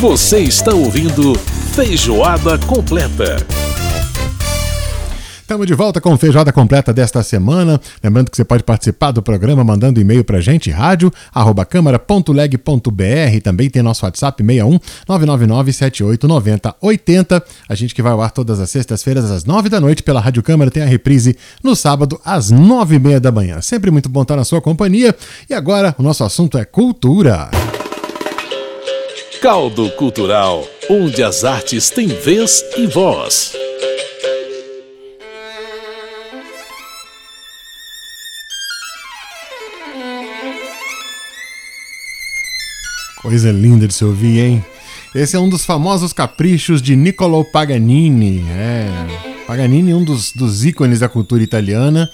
[0.00, 1.34] Você está ouvindo
[1.74, 3.36] Feijoada Completa.
[5.40, 7.80] Estamos de volta com feijoada completa desta semana.
[8.00, 13.40] Lembrando que você pode participar do programa mandando e-mail para gente, rádio@câmara.leg.br.
[13.42, 17.44] Também tem nosso WhatsApp 61 999 7890 80.
[17.68, 20.44] A gente que vai ao ar todas as sextas-feiras às nove da noite pela Rádio
[20.44, 23.60] Câmara tem a reprise no sábado às nove e meia da manhã.
[23.60, 25.12] Sempre muito bom estar na sua companhia.
[25.50, 27.50] E agora o nosso assunto é cultura.
[29.40, 33.52] Caldo Cultural, onde as artes têm vez e voz.
[43.22, 44.64] Coisa linda de se ouvir, hein?
[45.14, 48.44] Esse é um dos famosos caprichos de Niccolo Paganini.
[48.50, 48.88] É,
[49.46, 52.10] Paganini, um dos, dos ícones da cultura italiana.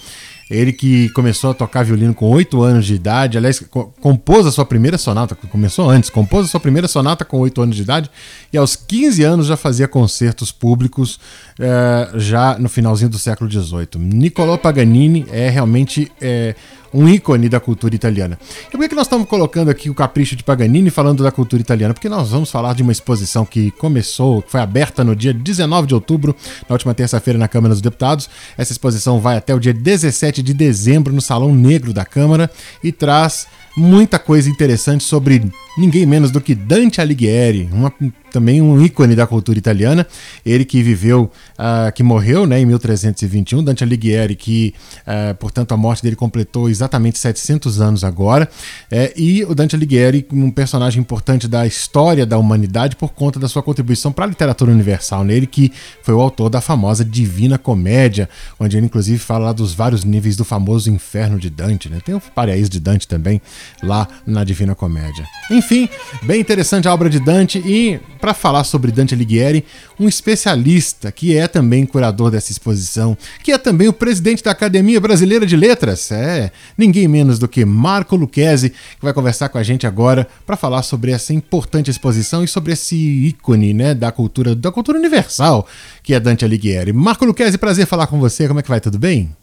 [0.49, 4.51] Ele que começou a tocar violino com 8 anos de idade, aliás, co compôs a
[4.51, 8.11] sua primeira sonata, começou antes, compôs a sua primeira sonata com 8 anos de idade
[8.53, 11.19] e aos 15 anos já fazia concertos públicos,
[11.59, 13.87] é, já no finalzinho do século XVIII.
[13.97, 16.53] Niccolò Paganini é realmente é,
[16.95, 18.39] um ícone da cultura italiana.
[18.69, 21.93] E por que nós estamos colocando aqui o Capricho de Paganini falando da cultura italiana?
[21.93, 25.87] Porque nós vamos falar de uma exposição que começou, que foi aberta no dia 19
[25.87, 26.33] de outubro,
[26.69, 28.29] na última terça-feira, na Câmara dos Deputados.
[28.57, 32.49] Essa exposição vai até o dia 17 de dezembro no Salão Negro da Câmara
[32.81, 37.93] e traz muita coisa interessante sobre ninguém menos do que Dante Alighieri, uma,
[38.31, 40.05] também um ícone da cultura italiana.
[40.45, 43.63] Ele que viveu, uh, que morreu né, em 1321.
[43.63, 48.49] Dante Alighieri, que, uh, portanto, a morte dele completou exatamente 700 anos agora.
[48.89, 53.47] É, e o Dante Alighieri, um personagem importante da história da humanidade por conta da
[53.47, 55.23] sua contribuição para a literatura universal.
[55.23, 55.47] Nele né?
[55.49, 55.71] que
[56.03, 58.29] foi o autor da famosa Divina Comédia,
[58.59, 61.89] onde ele, inclusive, fala dos vários níveis do famoso inferno de Dante.
[61.89, 61.99] Né?
[62.03, 63.41] Tem o paraíso de Dante também,
[63.81, 65.25] lá na Divina Comédia.
[65.51, 65.87] Enfim,
[66.23, 69.63] bem interessante a obra de Dante e para falar sobre Dante Alighieri,
[69.99, 74.99] um especialista que é também curador dessa exposição, que é também o presidente da Academia
[74.99, 79.63] Brasileira de Letras, é ninguém menos do que Marco Lucchesi, que vai conversar com a
[79.63, 84.55] gente agora para falar sobre essa importante exposição e sobre esse ícone, né, da cultura,
[84.55, 85.67] da cultura universal,
[86.01, 86.91] que é Dante Alighieri.
[86.91, 88.47] Marco Lucchesi, prazer falar com você.
[88.47, 88.79] Como é que vai?
[88.79, 89.35] Tudo bem?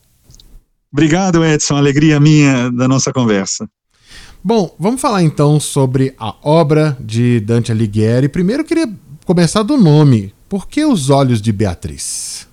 [0.93, 1.77] Obrigado, Edson.
[1.77, 3.69] Alegria minha da nossa conversa.
[4.45, 8.29] Bom, vamos falar então sobre a obra de Dante Alighieri.
[8.29, 8.93] Primeiro eu queria
[9.25, 10.35] começar do nome.
[10.49, 12.49] Por que os olhos de Beatriz?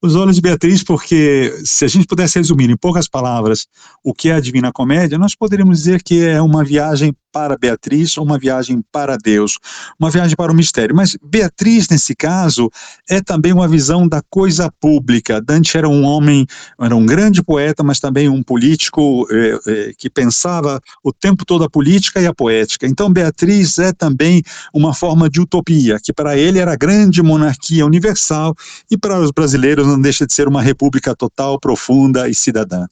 [0.00, 3.66] Os olhos de Beatriz, porque se a gente pudesse resumir em poucas palavras
[4.04, 8.16] o que é a Divina Comédia, nós poderíamos dizer que é uma viagem para Beatriz,
[8.16, 9.58] uma viagem para Deus,
[9.98, 10.94] uma viagem para o mistério.
[10.94, 12.70] Mas Beatriz, nesse caso,
[13.10, 15.40] é também uma visão da coisa pública.
[15.40, 16.46] Dante era um homem,
[16.80, 21.64] era um grande poeta, mas também um político é, é, que pensava o tempo todo
[21.64, 22.86] a política e a poética.
[22.86, 24.40] Então, Beatriz é também
[24.72, 28.54] uma forma de utopia, que para ele era a grande monarquia universal
[28.88, 32.86] e para os brasileiros não deixa de ser uma república total, profunda e cidadã.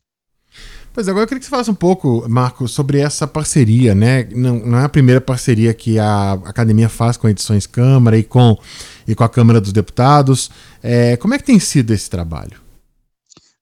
[0.92, 4.28] Pois agora eu queria que você falasse um pouco, Marco, sobre essa parceria, né?
[4.34, 8.22] Não, não é a primeira parceria que a academia faz com a Edições Câmara e
[8.22, 8.58] com,
[9.08, 10.50] e com a Câmara dos Deputados.
[10.82, 12.60] É, como é que tem sido esse trabalho?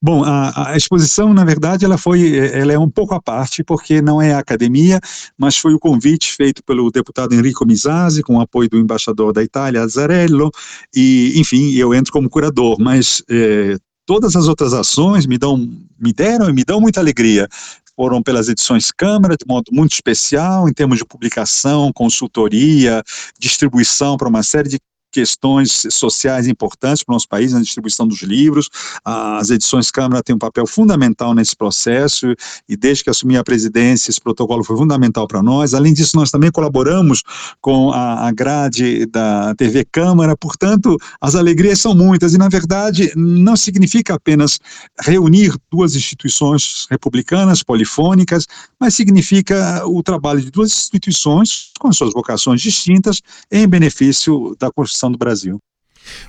[0.02, 4.00] Bom, a, a, exposição, na verdade, ela foi, ela é um pouco à parte, porque
[4.00, 4.98] não é a academia,
[5.36, 9.42] mas foi o convite feito pelo deputado Enrico Misasi, com o apoio do embaixador da
[9.42, 10.50] Itália, Azzarello,
[10.96, 13.76] e, enfim, eu entro como curador, mas é,
[14.10, 15.56] todas as outras ações me dão,
[15.96, 17.46] me deram e me dão muita alegria.
[17.94, 23.04] Foram pelas edições Câmara, de modo muito especial, em termos de publicação, consultoria,
[23.38, 28.22] distribuição para uma série de questões sociais importantes para o nosso país na distribuição dos
[28.22, 28.68] livros.
[29.04, 32.34] As edições Câmara têm um papel fundamental nesse processo
[32.68, 35.74] e desde que assumi a presidência esse protocolo foi fundamental para nós.
[35.74, 37.22] Além disso, nós também colaboramos
[37.60, 43.56] com a, grade da TV Câmara, portanto, as alegrias são muitas e, na verdade, não
[43.56, 44.58] significa apenas
[45.00, 48.46] reunir duas instituições republicanas, polifônicas,
[48.78, 53.20] mas significa o trabalho de duas instituições com suas vocações distintas
[53.50, 55.60] em benefício da construção do Brasil.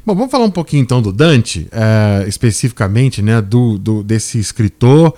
[0.05, 5.15] Bom, vamos falar um pouquinho então do Dante, é, especificamente, né, do, do, desse escritor.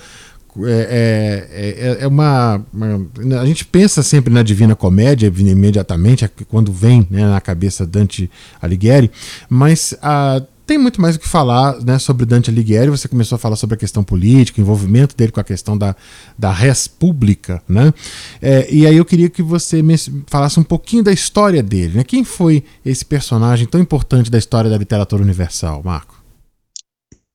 [0.65, 6.29] É, é, é, é uma, uma, A gente pensa sempre na Divina Comédia, imediatamente, é
[6.47, 8.29] quando vem né, na cabeça Dante
[8.61, 9.09] Alighieri,
[9.50, 12.89] mas a, tem muito mais o que falar né, sobre Dante Alighieri.
[12.89, 15.95] Você começou a falar sobre a questão política, o envolvimento dele com a questão da,
[16.38, 17.62] da res pública.
[17.68, 17.94] Né?
[18.42, 19.95] É, e aí eu queria que você me
[20.27, 21.98] falasse um pouquinho da história dele.
[21.98, 22.04] Né?
[22.04, 26.24] Quem foi esse personagem tão importante da história da literatura universal, Marco?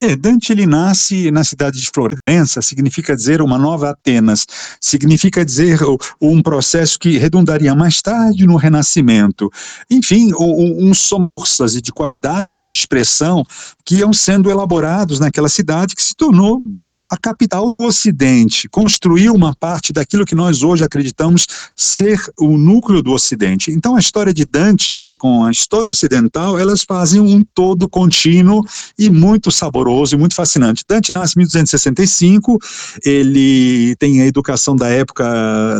[0.01, 4.47] É, Dante ele nasce na cidade de Florença, significa dizer uma nova Atenas,
[4.81, 5.81] significa dizer
[6.21, 9.51] um processo que redundaria mais tarde no Renascimento.
[9.91, 10.93] Enfim, um, um
[11.83, 13.45] de qualidade de expressão
[13.85, 16.63] que iam sendo elaborados naquela cidade que se tornou
[17.11, 23.03] a capital do Ocidente, construiu uma parte daquilo que nós hoje acreditamos ser o núcleo
[23.03, 23.71] do Ocidente.
[23.71, 28.65] Então a história de Dante com a história ocidental, elas fazem um todo contínuo
[28.99, 30.85] e muito saboroso e muito fascinante.
[30.88, 32.59] Dante nasce em 1265,
[33.05, 35.25] ele tem a educação da época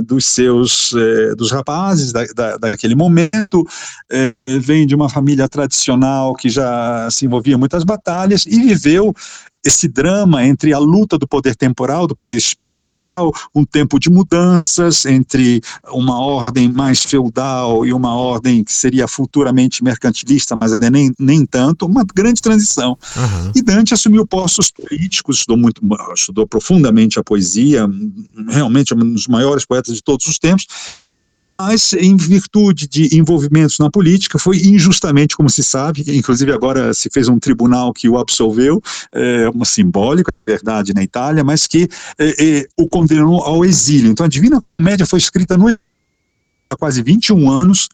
[0.05, 3.67] dos seus, eh, dos rapazes da, da, daquele momento,
[4.11, 9.14] eh, vem de uma família tradicional que já se envolvia em muitas batalhas e viveu
[9.64, 12.40] esse drama entre a luta do poder temporal, do poder
[13.55, 15.61] um tempo de mudanças entre
[15.91, 21.87] uma ordem mais feudal e uma ordem que seria futuramente mercantilista, mas nem, nem tanto,
[21.87, 22.99] uma grande transição.
[23.17, 23.53] Uhum.
[23.55, 25.81] E Dante assumiu postos políticos, estudou muito,
[26.15, 27.88] estudou profundamente a poesia,
[28.49, 30.67] realmente um dos maiores poetas de todos os tempos,
[31.60, 37.10] mas em virtude de envolvimentos na política, foi injustamente, como se sabe, inclusive agora se
[37.10, 38.81] fez um tribunal que o absolveu,
[39.12, 41.88] é, uma simbólica, verdade, na Itália, mas que
[42.19, 44.10] é, é, o condenou ao exílio.
[44.10, 45.69] Então a Divina Comédia foi escrita no
[46.70, 47.88] há quase 21 anos,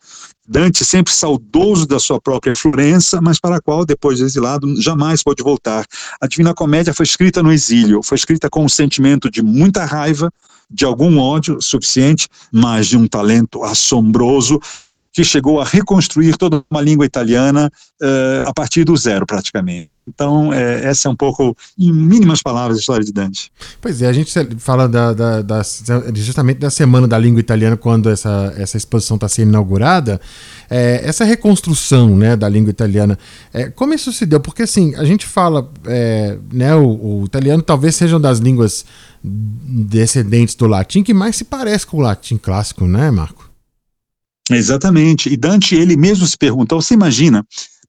[0.46, 5.22] Dante sempre saudoso da sua própria Florença, mas para a qual, depois de exilado, jamais
[5.22, 5.86] pôde voltar.
[6.20, 10.30] A Divina Comédia foi escrita no exílio, foi escrita com um sentimento de muita raiva,
[10.70, 14.60] de algum ódio suficiente, mas de um talento assombroso
[15.14, 17.70] que chegou a reconstruir toda uma língua italiana
[18.02, 19.94] uh, a partir do zero, praticamente.
[20.06, 23.50] Então, é, essa é um pouco, em mínimas palavras, a história de Dante.
[23.80, 25.62] Pois é, a gente fala da, da, da,
[26.14, 30.20] justamente da Semana da Língua Italiana, quando essa, essa exposição está sendo inaugurada.
[30.68, 33.18] É, essa reconstrução né, da língua italiana,
[33.52, 34.40] é, como isso se deu?
[34.40, 38.84] Porque, assim, a gente fala, é, né, o, o, italiano talvez seja uma das línguas
[39.24, 43.50] descendentes do latim que mais se parece com o latim clássico, né, Marco?
[44.50, 45.32] Exatamente.
[45.32, 47.44] E Dante, ele mesmo se perguntou, você imagina,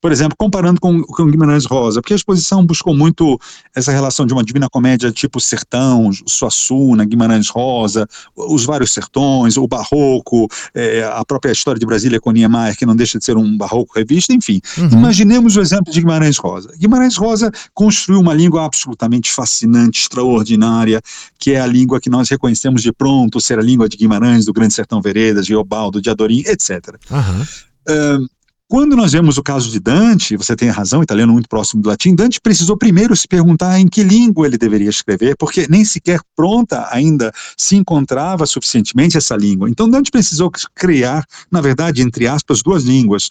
[0.05, 3.39] por exemplo, comparando com, com Guimarães Rosa, porque a exposição buscou muito
[3.73, 9.67] essa relação de uma divina comédia tipo Sertão, Suassuna, Guimarães Rosa, os vários sertões, o
[9.67, 13.57] barroco, é, a própria história de Brasília com Niemeyer, que não deixa de ser um
[13.57, 14.61] barroco revista, enfim.
[14.77, 14.89] Uhum.
[14.91, 16.71] Imaginemos o exemplo de Guimarães Rosa.
[16.77, 21.01] Guimarães Rosa construiu uma língua absolutamente fascinante, extraordinária,
[21.39, 24.53] que é a língua que nós reconhecemos de pronto ser a língua de Guimarães, do
[24.53, 26.95] Grande Sertão Veredas, de Obaldo, de Adorim, etc.
[27.09, 27.41] Uhum.
[27.87, 28.34] Uh,
[28.67, 32.15] quando nós vemos o caso de Dante, você tem razão, italiano muito próximo do latim,
[32.15, 36.87] Dante precisou primeiro se perguntar em que língua ele deveria escrever, porque nem sequer pronta
[36.91, 39.69] ainda se encontrava suficientemente essa língua.
[39.69, 43.29] Então Dante precisou criar, na verdade, entre aspas, duas línguas.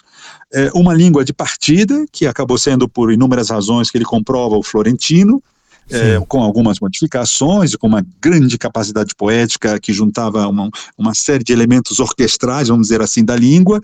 [0.52, 4.62] É, uma língua de partida, que acabou sendo por inúmeras razões que ele comprova o
[4.62, 5.42] florentino,
[5.90, 11.44] é, com algumas modificações e com uma grande capacidade poética que juntava uma, uma série
[11.44, 13.80] de elementos orquestrais, vamos dizer assim, da língua.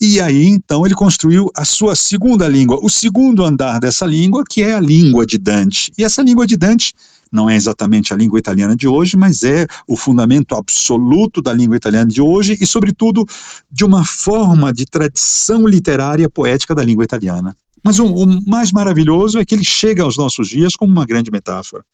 [0.00, 4.62] E aí, então, ele construiu a sua segunda língua, o segundo andar dessa língua, que
[4.62, 5.92] é a língua de Dante.
[5.96, 6.94] E essa língua de Dante
[7.32, 11.76] não é exatamente a língua italiana de hoje, mas é o fundamento absoluto da língua
[11.76, 13.26] italiana de hoje e, sobretudo,
[13.70, 17.56] de uma forma de tradição literária poética da língua italiana.
[17.82, 21.30] Mas o, o mais maravilhoso é que ele chega aos nossos dias como uma grande
[21.30, 21.84] metáfora.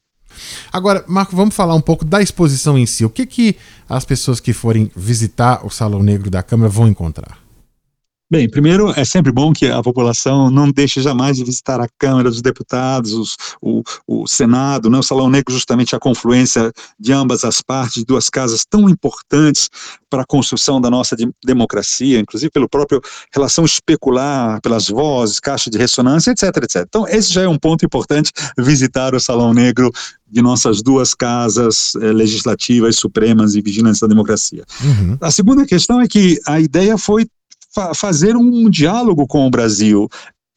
[0.72, 3.04] Agora, Marco, vamos falar um pouco da exposição em si.
[3.04, 3.56] O que, que
[3.88, 7.47] as pessoas que forem visitar o Salão Negro da Câmara vão encontrar?
[8.30, 12.28] Bem, primeiro, é sempre bom que a população não deixe jamais de visitar a Câmara
[12.28, 14.98] dos Deputados, os, o, o, Senado, né?
[14.98, 16.70] o Salão Negro, justamente a confluência
[17.00, 19.70] de ambas as partes, duas casas tão importantes
[20.10, 23.00] para a construção da nossa de, democracia, inclusive pelo próprio
[23.34, 26.84] relação especular, pelas vozes, caixa de ressonância, etc, etc.
[26.86, 29.90] Então, esse já é um ponto importante, visitar o Salão Negro
[30.30, 34.64] de nossas duas casas eh, legislativas, supremas e vigilantes da democracia.
[34.82, 35.16] Uhum.
[35.18, 37.26] A segunda questão é que a ideia foi
[37.72, 40.08] fa fazer um diálogo com o Brasil.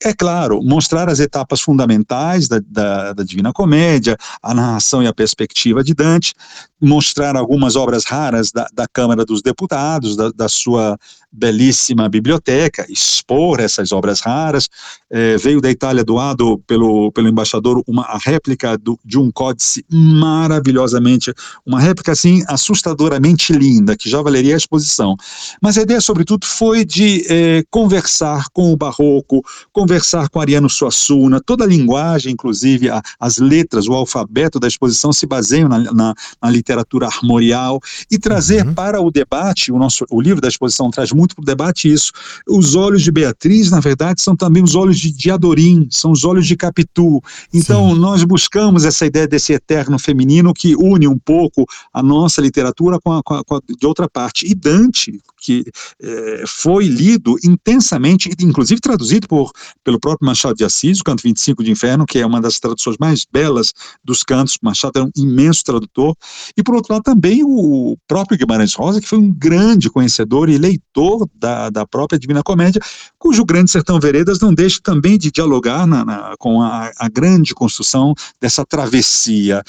[0.04, 5.14] É claro, mostrar as etapas fundamentais da, da, da, Divina Comédia, a narração e a
[5.14, 6.34] perspectiva de Dante,
[6.82, 10.98] mostrar algumas obras raras da, da Câmara dos Deputados, da, da, sua
[11.32, 14.70] belíssima biblioteca, expor essas obras raras.
[15.10, 19.86] É, veio da Itália doado pelo, pelo embaixador uma a réplica do, de um códice
[19.90, 21.34] maravilhosamente,
[21.66, 25.16] uma réplica assim assustadoramente linda, que já valeria a exposição.
[25.62, 30.70] Mas a ideia, sobretudo, foi de é, conversar com o barroco, conversar conversar com Ariano
[30.70, 35.80] Suassuna, toda a linguagem, inclusive a, as letras, o alfabeto da exposição se baseiam na,
[35.80, 38.74] na, na literatura armorial e trazer uhum.
[38.74, 42.12] para o debate, o nosso o livro da exposição traz muito para o debate isso.
[42.48, 46.24] Os olhos de Beatriz, na verdade, são também os olhos de, de Adorim, são os
[46.26, 47.22] olhos de Capitu.
[47.54, 48.00] Então, Sim.
[48.00, 53.12] nós buscamos essa ideia desse eterno feminino que une um pouco a nossa literatura com
[53.12, 54.50] a, com a, com a de outra parte.
[54.50, 55.64] E Dante, que
[56.02, 59.52] é, foi lido intensamente, inclusive traduzido por,
[59.84, 62.98] pelo próprio Machado de Assis, o Canto 25 de Inferno, que é uma das traduções
[63.00, 64.58] mais belas dos cantos.
[64.62, 66.16] Machado era um imenso tradutor.
[66.56, 70.58] E, por outro lado, também o próprio Guimarães Rosa, que foi um grande conhecedor e
[70.58, 72.82] leitor da, da própria Divina Comédia,
[73.18, 77.54] cujo Grande Sertão Veredas não deixa também de dialogar na, na, com a, a, grande
[77.54, 79.64] construção dessa travessia.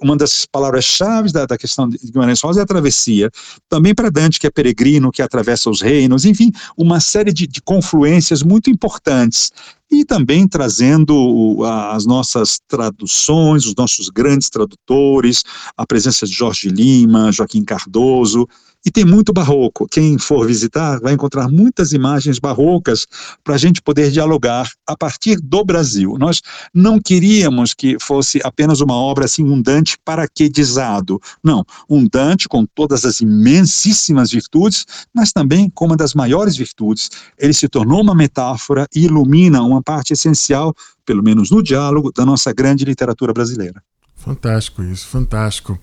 [0.00, 3.30] Uma das palavras-chave da, da questão de Guimarães Rosa é a travessia.
[3.68, 7.60] Também para Dante, que é peregrino, que atravessa os reinos, enfim, uma série de, de
[7.62, 9.50] confluências muito importantes.
[9.90, 15.42] E também trazendo as nossas traduções, os nossos grandes tradutores,
[15.76, 18.48] a presença de Jorge Lima, Joaquim Cardoso,
[18.84, 19.86] e tem muito barroco.
[19.88, 23.06] Quem for visitar vai encontrar muitas imagens barrocas
[23.42, 26.16] para a gente poder dialogar a partir do Brasil.
[26.18, 31.20] Nós não queríamos que fosse apenas uma obra assim, um Dante paraquedizado.
[31.42, 37.10] Não, um Dante com todas as imensíssimas virtudes, mas também com uma das maiores virtudes.
[37.38, 40.74] Ele se tornou uma metáfora e ilumina uma parte essencial,
[41.06, 43.82] pelo menos no diálogo, da nossa grande literatura brasileira.
[44.24, 45.78] Fantástico isso, fantástico.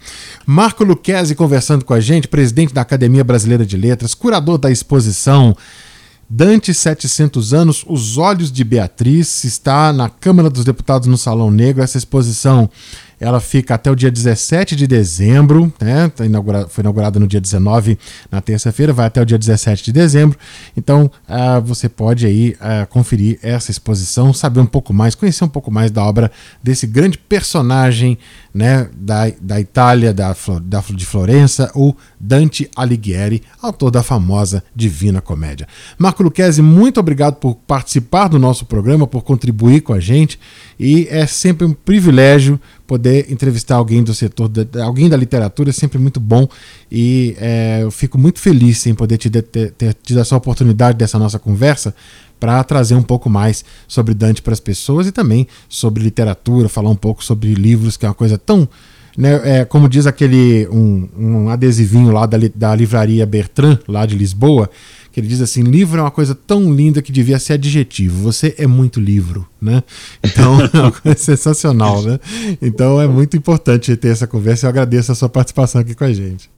[0.45, 5.55] Marco Luquezzi conversando com a gente, presidente da Academia Brasileira de Letras, curador da exposição
[6.33, 11.83] Dante 700 anos, Os Olhos de Beatriz, está na Câmara dos Deputados no Salão Negro.
[11.83, 12.69] Essa exposição
[13.21, 16.09] ela fica até o dia 17 de dezembro, né?
[16.09, 16.23] Tá
[16.67, 17.97] foi inaugurada no dia 19,
[18.31, 20.37] na terça-feira, vai até o dia 17 de dezembro.
[20.75, 25.49] Então uh, você pode aí uh, conferir essa exposição, saber um pouco mais, conhecer um
[25.49, 26.31] pouco mais da obra
[26.63, 28.17] desse grande personagem
[28.53, 35.21] né, da, da Itália, da, da, de Florença, o Dante Alighieri, autor da famosa Divina
[35.21, 35.67] Comédia.
[35.97, 40.39] Marco Luquezzi, muito obrigado por participar do nosso programa, por contribuir com a gente
[40.83, 44.49] e é sempre um privilégio poder entrevistar alguém do setor,
[44.83, 46.47] alguém da literatura, é sempre muito bom
[46.91, 51.19] e é, eu fico muito feliz em poder te ter, ter tido essa oportunidade dessa
[51.19, 51.93] nossa conversa
[52.39, 56.89] para trazer um pouco mais sobre Dante para as pessoas e também sobre literatura, falar
[56.89, 58.67] um pouco sobre livros, que é uma coisa tão.
[59.17, 64.15] Né, é, como diz aquele um, um adesivinho lá da, da livraria Bertrand, lá de
[64.15, 64.69] Lisboa,
[65.11, 68.21] que ele diz assim: livro é uma coisa tão linda que devia ser adjetivo.
[68.23, 69.83] Você é muito livro, né?
[70.23, 70.57] Então
[71.03, 72.19] é sensacional, né?
[72.61, 74.65] Então é muito importante ter essa conversa.
[74.65, 76.49] Eu agradeço a sua participação aqui com a gente.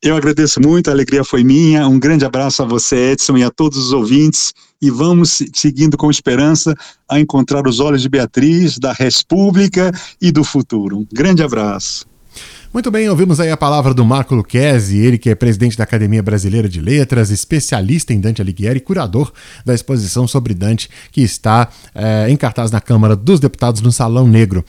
[0.00, 1.88] Eu agradeço muito, a alegria foi minha.
[1.88, 4.54] Um grande abraço a você, Edson, e a todos os ouvintes.
[4.80, 6.74] E vamos seguindo com esperança
[7.08, 10.98] a encontrar os olhos de Beatriz, da República e do futuro.
[10.98, 12.06] Um grande abraço.
[12.72, 16.22] Muito bem, ouvimos aí a palavra do Marco Lucchesi, ele que é presidente da Academia
[16.22, 19.32] Brasileira de Letras, especialista em Dante Alighieri, curador
[19.64, 24.28] da exposição sobre Dante, que está é, em cartaz na Câmara dos Deputados no Salão
[24.28, 24.62] Negro.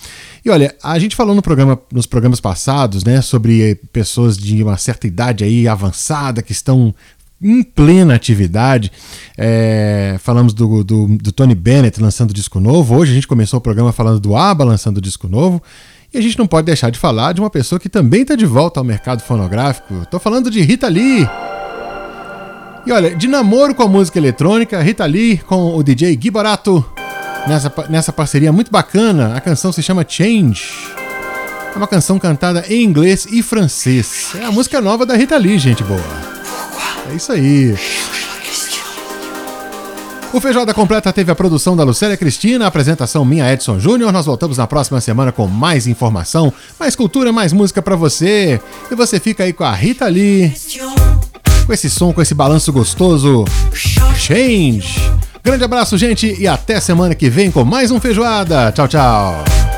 [0.45, 4.77] E olha, a gente falou no programa, nos programas passados, né, sobre pessoas de uma
[4.77, 6.95] certa idade aí avançada que estão
[7.41, 8.91] em plena atividade.
[9.37, 12.95] É, falamos do, do, do, Tony Bennett lançando disco novo.
[12.95, 15.61] Hoje a gente começou o programa falando do ABBA lançando disco novo.
[16.13, 18.45] E a gente não pode deixar de falar de uma pessoa que também está de
[18.45, 20.01] volta ao mercado fonográfico.
[20.01, 21.27] Estou falando de Rita Lee.
[22.85, 26.83] E olha, de namoro com a música eletrônica, Rita Lee com o DJ Gui Barato.
[27.47, 30.63] Nessa, nessa parceria muito bacana, a canção se chama Change.
[31.73, 34.31] É uma canção cantada em inglês e francês.
[34.35, 36.38] É a música nova da Rita Lee, gente boa.
[37.09, 37.75] É isso aí.
[40.31, 44.11] O Feijoada Completa teve a produção da Lucélia Cristina, a apresentação minha Edson Júnior.
[44.11, 48.61] Nós voltamos na próxima semana com mais informação, mais cultura, mais música para você.
[48.91, 50.53] E você fica aí com a Rita Lee,
[51.65, 53.43] com esse som, com esse balanço gostoso.
[53.73, 55.01] Change.
[55.43, 58.71] Grande abraço, gente, e até semana que vem com mais um Feijoada.
[58.71, 59.68] Tchau, tchau.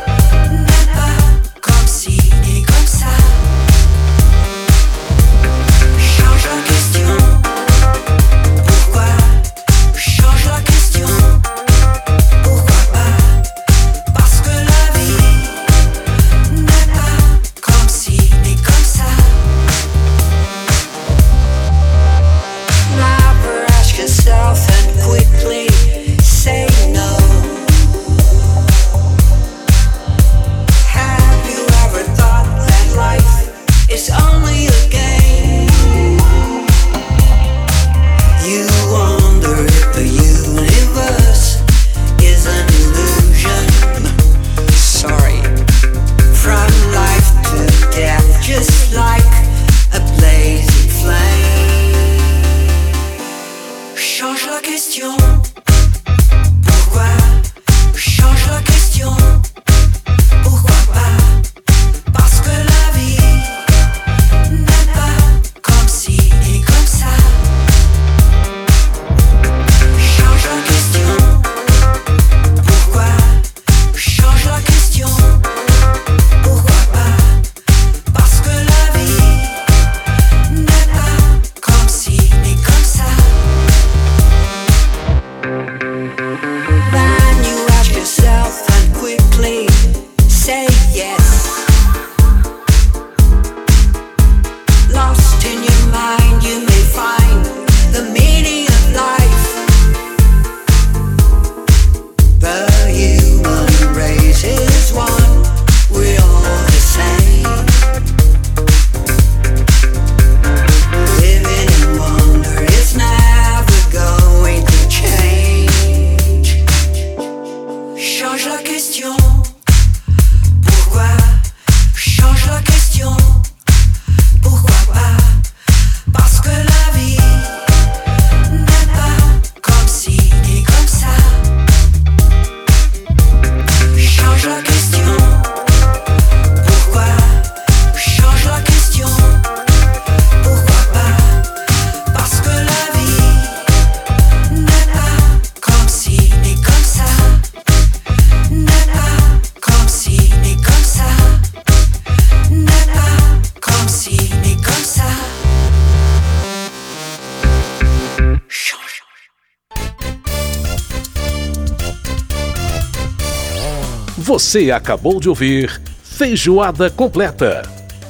[164.41, 167.61] Você acabou de ouvir Feijoada Completa.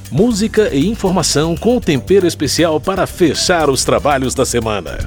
[0.10, 4.98] Música e informação com tempero especial para fechar os trabalhos da semana.